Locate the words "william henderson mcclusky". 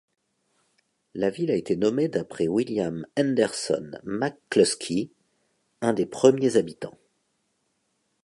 2.47-5.11